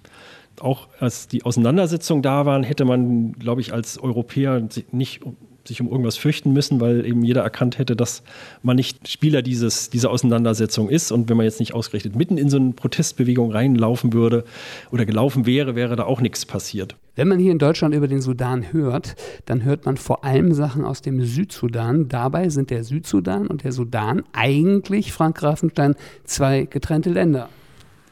[0.60, 5.22] Auch als die Auseinandersetzungen da waren, hätte man, glaube ich, als Europäer nicht
[5.68, 8.24] sich um irgendwas fürchten müssen, weil eben jeder erkannt hätte, dass
[8.64, 11.12] man nicht Spieler dieses, dieser Auseinandersetzung ist.
[11.12, 14.44] Und wenn man jetzt nicht ausgerechnet mitten in so eine Protestbewegung reinlaufen würde
[14.92, 16.96] oder gelaufen wäre, wäre da auch nichts passiert.
[17.16, 20.86] Wenn man hier in Deutschland über den Sudan hört, dann hört man vor allem Sachen
[20.86, 22.08] aus dem Südsudan.
[22.08, 27.50] Dabei sind der Südsudan und der Sudan eigentlich, Frank Grafenstein, zwei getrennte Länder.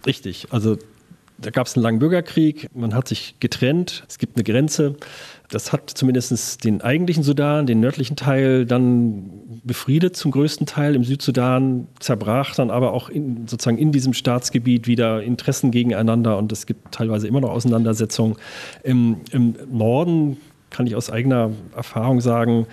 [0.05, 0.77] Richtig, also
[1.41, 4.95] da gab es einen langen Bürgerkrieg, man hat sich getrennt, es gibt eine Grenze.
[5.49, 9.32] Das hat zumindest den eigentlichen Sudan, den nördlichen Teil, dann
[9.63, 10.93] befriedet zum größten Teil.
[10.93, 16.52] Im Südsudan zerbrach dann aber auch in, sozusagen in diesem Staatsgebiet wieder Interessen gegeneinander und
[16.52, 18.36] es gibt teilweise immer noch Auseinandersetzungen.
[18.84, 20.38] Im, im Norden
[20.69, 22.67] kann ich aus eigener Erfahrung sagen,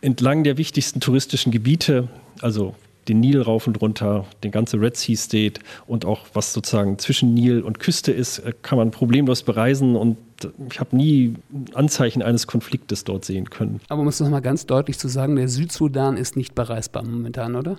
[0.00, 2.08] entlang der wichtigsten touristischen Gebiete,
[2.40, 2.74] also
[3.08, 7.34] den Nil rauf und runter, den ganze Red Sea State und auch was sozusagen zwischen
[7.34, 10.16] Nil und Küste ist, äh, kann man problemlos bereisen und
[10.70, 11.34] ich habe nie
[11.72, 13.80] Anzeichen eines Konfliktes dort sehen können.
[13.88, 17.78] Aber um es nochmal ganz deutlich zu sagen, der Südsudan ist nicht bereisbar momentan, oder?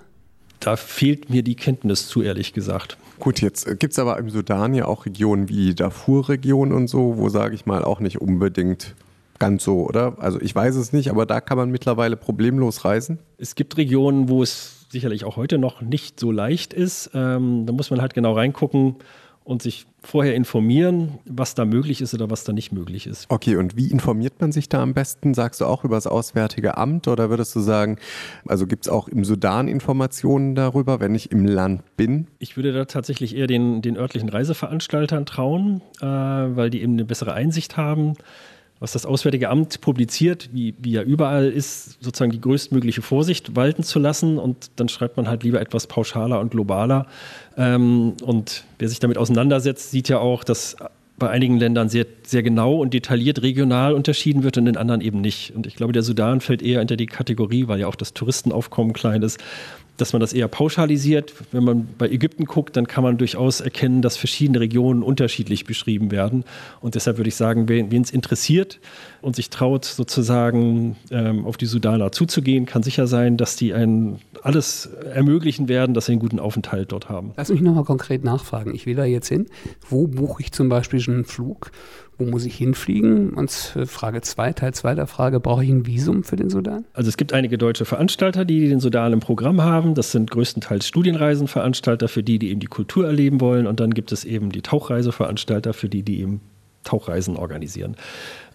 [0.60, 2.96] Da fehlt mir die Kenntnis zu, ehrlich gesagt.
[3.18, 6.88] Gut, jetzt äh, gibt es aber im Sudan ja auch Regionen wie die Darfur-Region und
[6.88, 8.94] so, wo, sage ich mal, auch nicht unbedingt
[9.38, 10.16] ganz so, oder?
[10.18, 13.18] Also ich weiß es nicht, aber da kann man mittlerweile problemlos reisen.
[13.36, 17.10] Es gibt Regionen, wo es sicherlich auch heute noch nicht so leicht ist.
[17.12, 18.96] Ähm, da muss man halt genau reingucken
[19.44, 23.26] und sich vorher informieren, was da möglich ist oder was da nicht möglich ist.
[23.28, 25.34] Okay, und wie informiert man sich da am besten?
[25.34, 27.98] Sagst du auch über das Auswärtige Amt oder würdest du sagen,
[28.46, 32.26] also gibt es auch im Sudan Informationen darüber, wenn ich im Land bin?
[32.38, 37.04] Ich würde da tatsächlich eher den, den örtlichen Reiseveranstaltern trauen, äh, weil die eben eine
[37.04, 38.14] bessere Einsicht haben.
[38.80, 43.82] Was das Auswärtige Amt publiziert, wie, wie ja überall ist, sozusagen die größtmögliche Vorsicht walten
[43.82, 44.38] zu lassen.
[44.38, 47.06] Und dann schreibt man halt lieber etwas pauschaler und globaler.
[47.56, 50.76] Ähm, und wer sich damit auseinandersetzt, sieht ja auch, dass
[51.16, 55.20] bei einigen Ländern sehr, sehr genau und detailliert regional unterschieden wird und in anderen eben
[55.20, 55.54] nicht.
[55.54, 58.92] Und ich glaube, der Sudan fällt eher unter die Kategorie, weil ja auch das Touristenaufkommen
[58.92, 59.38] klein ist,
[59.96, 61.32] dass man das eher pauschalisiert.
[61.52, 66.10] Wenn man bei Ägypten guckt, dann kann man durchaus erkennen, dass verschiedene Regionen unterschiedlich beschrieben
[66.10, 66.44] werden.
[66.80, 68.80] Und deshalb würde ich sagen, wen es interessiert
[69.22, 74.18] und sich traut, sozusagen ähm, auf die Sudaner zuzugehen, kann sicher sein, dass die ein,
[74.42, 77.32] alles ermöglichen werden, dass sie einen guten Aufenthalt dort haben.
[77.36, 78.74] Lass mich nochmal konkret nachfragen.
[78.74, 79.46] Ich will da jetzt hin.
[79.88, 81.70] Wo buche ich zum Beispiel schon einen Flug?
[82.18, 83.30] Wo muss ich hinfliegen?
[83.30, 86.84] Und äh, Frage 2, Teil 2 der Frage, brauche ich ein Visum für den Sudan?
[86.92, 89.94] Also es gibt einige deutsche Veranstalter, die den Sudan im Programm haben.
[89.94, 93.66] Das sind größtenteils Studienreisenveranstalter für die, die eben die Kultur erleben wollen.
[93.66, 96.40] Und dann gibt es eben die Tauchreiseveranstalter für die, die eben
[96.84, 97.96] Tauchreisen organisieren.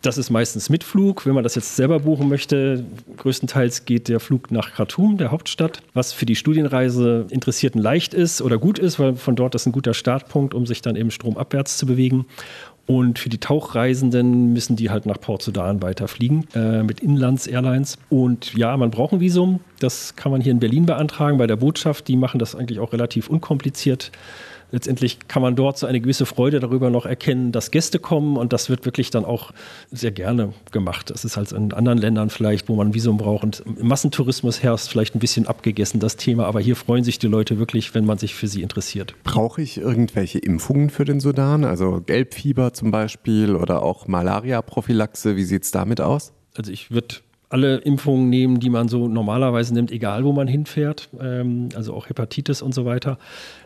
[0.01, 1.25] Das ist meistens mit Flug.
[1.25, 2.85] Wenn man das jetzt selber buchen möchte,
[3.17, 8.41] größtenteils geht der Flug nach Khartoum, der Hauptstadt, was für die Studienreise Interessierten leicht ist
[8.41, 11.77] oder gut ist, weil von dort ist ein guter Startpunkt, um sich dann eben stromabwärts
[11.77, 12.25] zu bewegen.
[12.89, 17.99] Und für die Tauchreisenden müssen die halt nach Port Sudan weiterfliegen äh, mit Inlands-Airlines.
[18.09, 19.59] Und ja, man braucht ein Visum.
[19.77, 22.07] Das kann man hier in Berlin beantragen bei der Botschaft.
[22.07, 24.11] Die machen das eigentlich auch relativ unkompliziert
[24.71, 28.53] letztendlich kann man dort so eine gewisse Freude darüber noch erkennen, dass Gäste kommen und
[28.53, 29.51] das wird wirklich dann auch
[29.91, 31.09] sehr gerne gemacht.
[31.09, 34.63] Das ist halt in anderen Ländern vielleicht, wo man ein Visum braucht und im Massentourismus
[34.63, 38.05] herrscht vielleicht ein bisschen abgegessen das Thema, aber hier freuen sich die Leute wirklich, wenn
[38.05, 39.15] man sich für sie interessiert.
[39.23, 45.35] Brauche ich irgendwelche Impfungen für den Sudan, also Gelbfieber zum Beispiel oder auch Malaria-Prophylaxe?
[45.35, 46.33] Wie sieht es damit aus?
[46.55, 47.15] Also ich würde
[47.49, 52.07] alle Impfungen nehmen, die man so normalerweise nimmt, egal wo man hinfährt, ähm, also auch
[52.07, 53.17] Hepatitis und so weiter.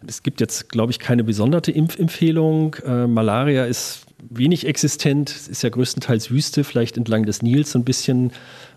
[0.08, 2.76] Es gibt jetzt, glaube ich, keine besondere Impfempfehlung.
[2.86, 7.84] Äh, Malaria ist wenig existent, ist ja größtenteils Wüste, vielleicht entlang des Nils so ein
[7.84, 8.32] bisschen.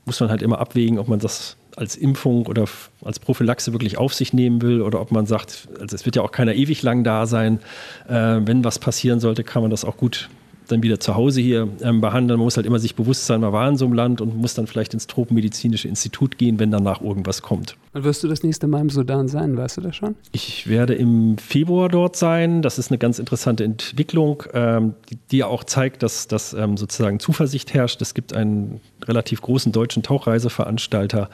[0.04, 2.64] Muss man halt immer abwägen, ob man das als Impfung oder
[3.04, 6.22] als Prophylaxe wirklich auf sich nehmen will oder ob man sagt, also es wird ja
[6.22, 7.60] auch keiner ewig lang da sein.
[8.08, 10.28] Äh, wenn was passieren sollte, kann man das auch gut
[10.68, 12.38] dann wieder zu Hause hier ähm, behandeln.
[12.38, 14.54] Man muss halt immer sich bewusst sein, man war in so einem Land und muss
[14.54, 17.76] dann vielleicht ins Tropenmedizinische Institut gehen, wenn danach irgendwas kommt.
[17.92, 19.56] Wann wirst du das nächste Mal im Sudan sein?
[19.56, 20.16] Weißt du das schon?
[20.32, 22.62] Ich werde im Februar dort sein.
[22.62, 27.20] Das ist eine ganz interessante Entwicklung, ähm, die, die auch zeigt, dass, dass ähm, sozusagen
[27.20, 28.02] Zuversicht herrscht.
[28.02, 31.30] Es gibt einen relativ großen deutschen Tauchreiseveranstalter,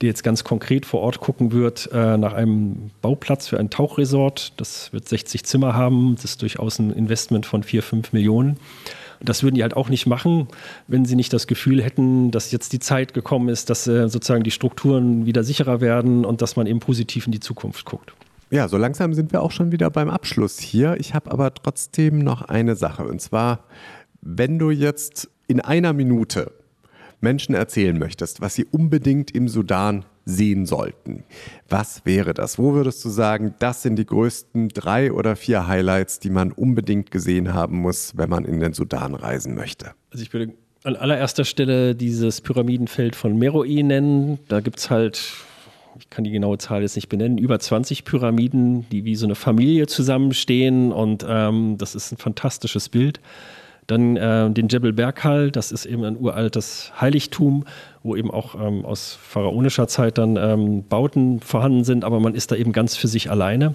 [0.00, 4.58] der jetzt ganz konkret vor Ort gucken wird äh, nach einem Bauplatz für ein Tauchresort.
[4.58, 6.14] Das wird 60 Zimmer haben.
[6.16, 8.56] Das ist durchaus ein Investment von 4, 5 Millionen.
[9.22, 10.48] Das würden die halt auch nicht machen,
[10.88, 14.44] wenn sie nicht das Gefühl hätten, dass jetzt die Zeit gekommen ist, dass äh, sozusagen
[14.44, 18.14] die Strukturen wieder sicherer werden und dass man eben positiv in die Zukunft guckt.
[18.50, 20.96] Ja, so langsam sind wir auch schon wieder beim Abschluss hier.
[20.98, 23.04] Ich habe aber trotzdem noch eine Sache.
[23.04, 23.60] Und zwar,
[24.22, 26.52] wenn du jetzt in einer Minute
[27.20, 31.24] Menschen erzählen möchtest, was sie unbedingt im Sudan sehen sollten,
[31.68, 32.58] was wäre das?
[32.58, 37.10] Wo würdest du sagen, das sind die größten drei oder vier Highlights, die man unbedingt
[37.10, 39.92] gesehen haben muss, wenn man in den Sudan reisen möchte?
[40.10, 40.52] Also ich würde
[40.84, 44.38] an allererster Stelle dieses Pyramidenfeld von Meroe nennen.
[44.48, 45.20] Da gibt es halt
[45.98, 49.34] ich kann die genaue Zahl jetzt nicht benennen, über 20 Pyramiden, die wie so eine
[49.34, 53.20] Familie zusammenstehen und ähm, das ist ein fantastisches Bild.
[53.86, 57.64] Dann äh, den Jebel Berghal, das ist eben ein uraltes Heiligtum,
[58.02, 62.52] wo eben auch ähm, aus pharaonischer Zeit dann ähm, Bauten vorhanden sind, aber man ist
[62.52, 63.74] da eben ganz für sich alleine.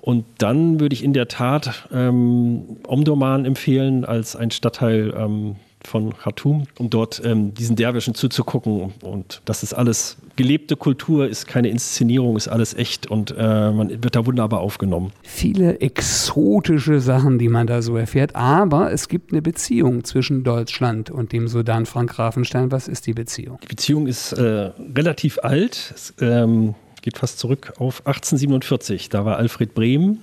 [0.00, 6.16] Und dann würde ich in der Tat ähm, Omdurman empfehlen als ein Stadtteil ähm, von
[6.16, 8.92] Khartoum, um dort ähm, diesen Derwischen zuzugucken.
[9.02, 13.90] Und das ist alles gelebte Kultur, ist keine Inszenierung, ist alles echt und äh, man
[14.02, 15.12] wird da wunderbar aufgenommen.
[15.22, 21.10] Viele exotische Sachen, die man da so erfährt, aber es gibt eine Beziehung zwischen Deutschland
[21.10, 22.70] und dem Sudan Frank Grafenstein.
[22.72, 23.58] Was ist die Beziehung?
[23.62, 25.92] Die Beziehung ist äh, relativ alt.
[25.94, 29.08] Es ähm, geht fast zurück auf 1847.
[29.08, 30.18] Da war Alfred Brehm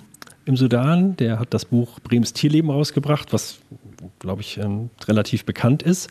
[0.46, 3.58] im Sudan, der hat das Buch Brems Tierleben rausgebracht, was
[4.18, 6.10] glaube ich, ähm, relativ bekannt ist.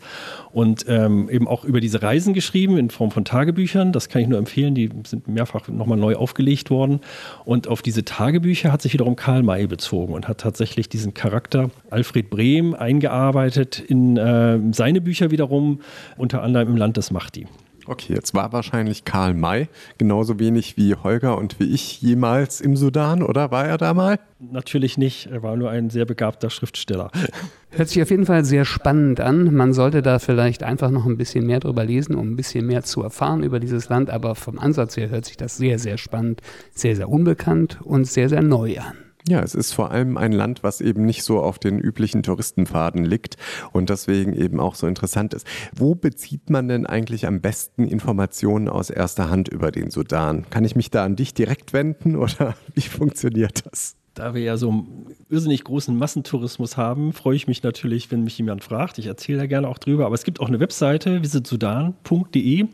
[0.52, 3.92] Und ähm, eben auch über diese Reisen geschrieben in Form von Tagebüchern.
[3.92, 4.74] Das kann ich nur empfehlen.
[4.74, 7.00] Die sind mehrfach nochmal neu aufgelegt worden.
[7.44, 11.70] Und auf diese Tagebücher hat sich wiederum Karl May bezogen und hat tatsächlich diesen Charakter
[11.90, 15.80] Alfred Brehm eingearbeitet in äh, seine Bücher wiederum,
[16.16, 17.46] unter anderem im Land des Mahdi.
[17.90, 22.76] Okay, jetzt war wahrscheinlich Karl May genauso wenig wie Holger und wie ich jemals im
[22.76, 24.20] Sudan, oder war er da mal?
[24.38, 27.10] Natürlich nicht, er war nur ein sehr begabter Schriftsteller.
[27.70, 29.52] Hört sich auf jeden Fall sehr spannend an.
[29.52, 32.84] Man sollte da vielleicht einfach noch ein bisschen mehr drüber lesen, um ein bisschen mehr
[32.84, 36.42] zu erfahren über dieses Land, aber vom Ansatz her hört sich das sehr, sehr spannend,
[36.72, 39.09] sehr, sehr unbekannt und sehr, sehr neu an.
[39.28, 43.04] Ja, es ist vor allem ein Land, was eben nicht so auf den üblichen Touristenpfaden
[43.04, 43.36] liegt
[43.72, 45.46] und deswegen eben auch so interessant ist.
[45.74, 50.46] Wo bezieht man denn eigentlich am besten Informationen aus erster Hand über den Sudan?
[50.50, 53.96] Kann ich mich da an dich direkt wenden oder wie funktioniert das?
[54.14, 58.36] Da wir ja so einen irrsinnig großen Massentourismus haben, freue ich mich natürlich, wenn mich
[58.36, 58.98] jemand fragt.
[58.98, 60.06] Ich erzähle da gerne auch drüber.
[60.06, 62.66] Aber es gibt auch eine Webseite, visitsudan.de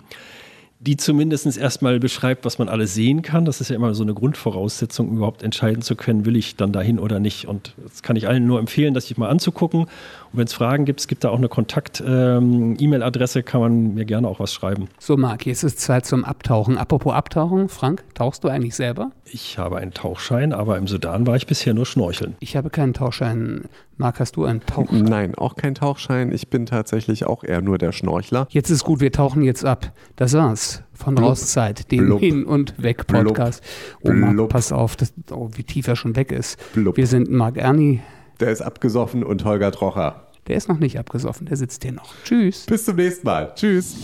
[0.86, 3.44] die zumindest erstmal beschreibt, was man alles sehen kann.
[3.44, 6.72] Das ist ja immer so eine Grundvoraussetzung, um überhaupt entscheiden zu können, will ich dann
[6.72, 7.48] dahin oder nicht.
[7.48, 9.80] Und das kann ich allen nur empfehlen, das sich mal anzugucken.
[9.80, 9.88] Und
[10.32, 14.28] wenn es Fragen gibt, es gibt da auch eine Kontakt-E-Mail-Adresse, ähm, kann man mir gerne
[14.28, 14.88] auch was schreiben.
[14.98, 16.78] So, Marc, jetzt ist Zeit zum Abtauchen.
[16.78, 19.10] Apropos Abtauchen, Frank, tauchst du eigentlich selber?
[19.24, 22.36] Ich habe einen Tauchschein, aber im Sudan war ich bisher nur schnorcheln.
[22.38, 23.64] Ich habe keinen Tauchschein.
[23.98, 25.04] Marc, hast du einen Tauchschein?
[25.04, 26.30] Nein, auch kein Tauchschein.
[26.30, 28.46] Ich bin tatsächlich auch eher nur der Schnorchler.
[28.50, 29.90] Jetzt ist gut, wir tauchen jetzt ab.
[30.16, 31.30] Das war's von Blub.
[31.30, 32.20] Rauszeit, dem Blub.
[32.20, 33.62] Hin- und Weg-Podcast.
[34.02, 36.58] Oh, Marc, pass auf, das, oh, wie tief er schon weg ist.
[36.74, 36.98] Blub.
[36.98, 38.02] Wir sind Marc Erni.
[38.38, 40.26] Der ist abgesoffen und Holger Trocher.
[40.46, 42.12] Der ist noch nicht abgesoffen, der sitzt hier noch.
[42.24, 42.66] Tschüss.
[42.66, 43.52] Bis zum nächsten Mal.
[43.54, 43.94] Tschüss.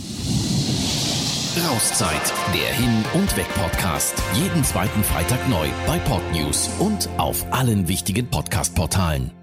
[1.69, 4.15] Rauszeit, der Hin- und Weg-Podcast.
[4.33, 9.42] Jeden zweiten Freitag neu bei Podnews und auf allen wichtigen Podcast-Portalen.